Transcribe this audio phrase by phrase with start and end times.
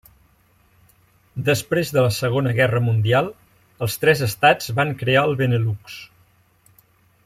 [1.49, 3.31] Després de la Segona Guerra Mundial
[3.87, 6.01] els tres estats van crear el Benelux.